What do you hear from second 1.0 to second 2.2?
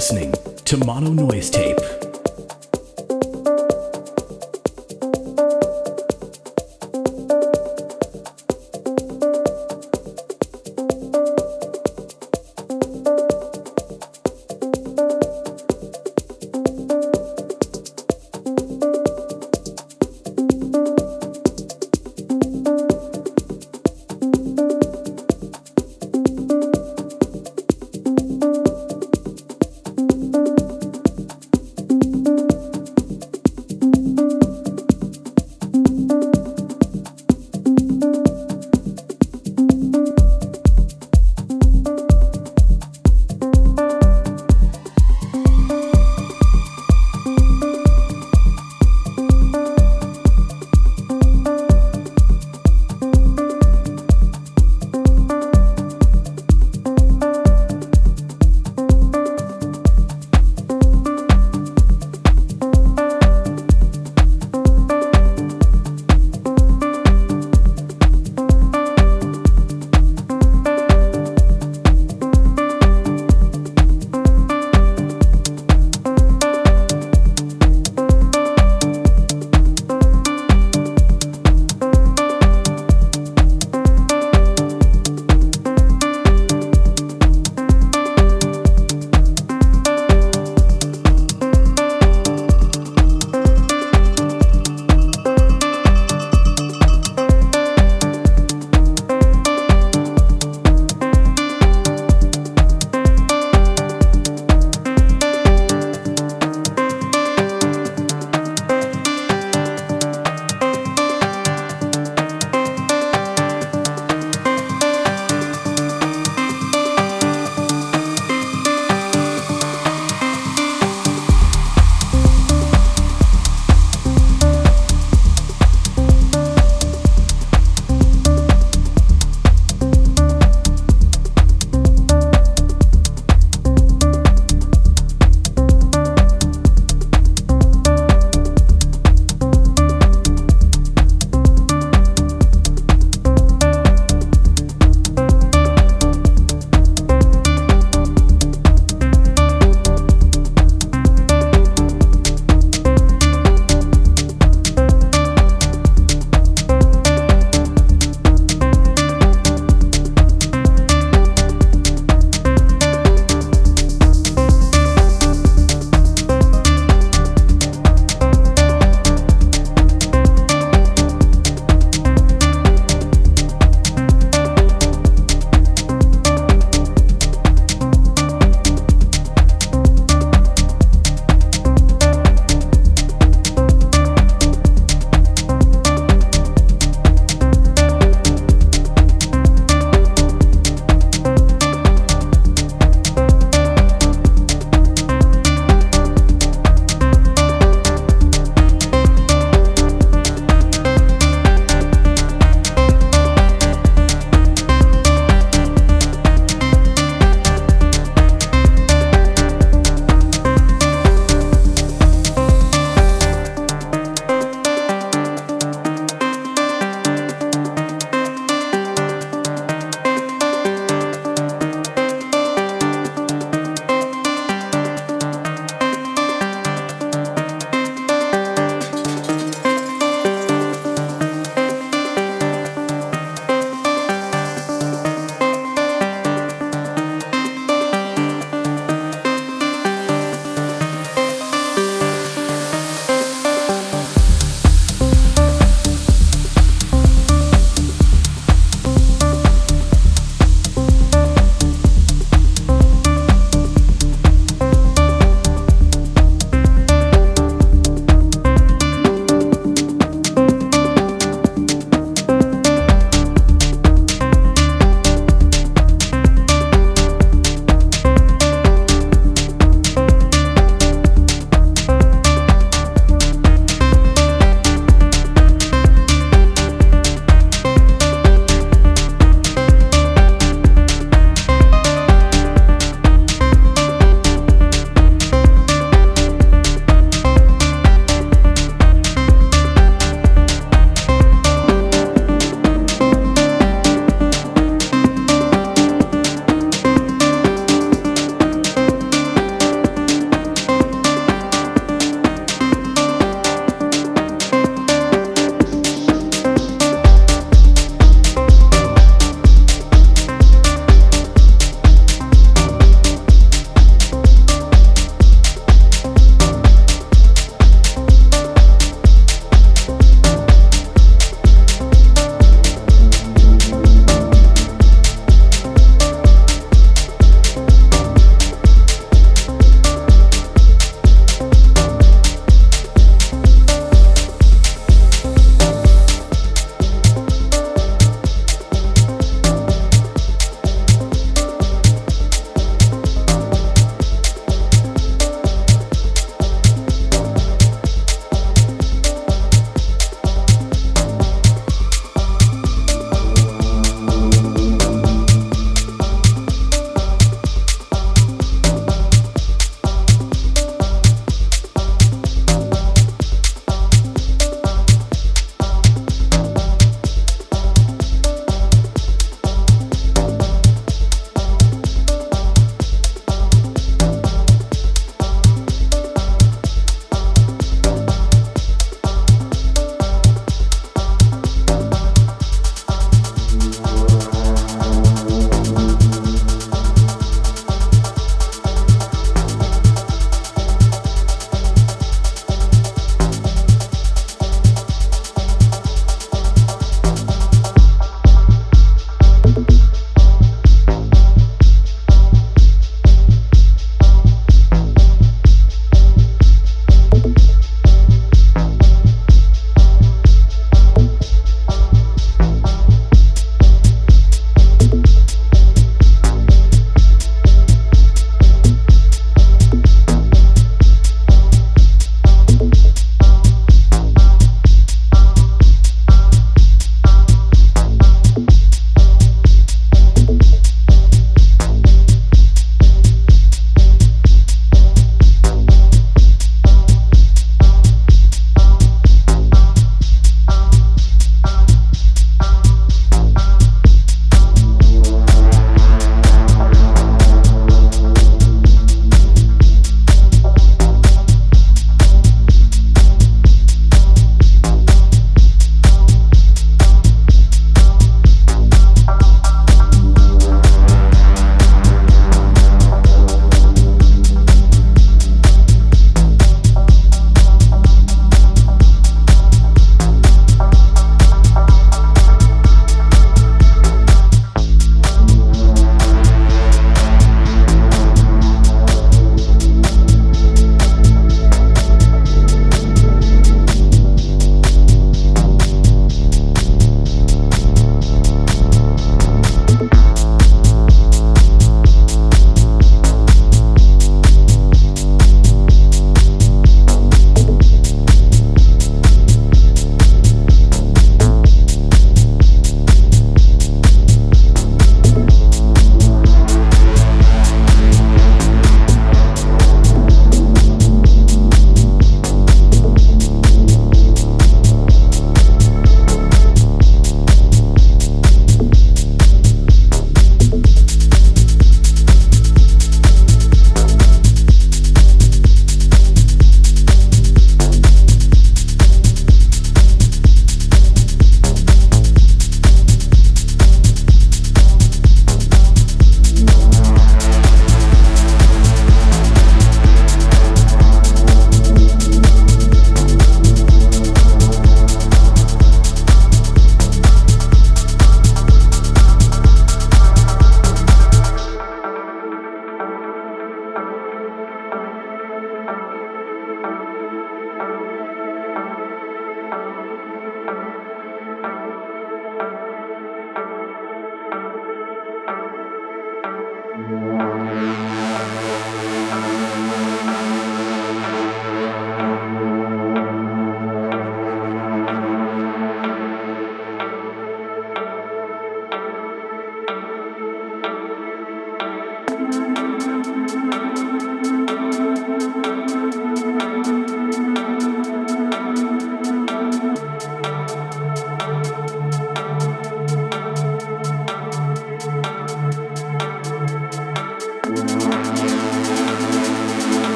Noise Tape.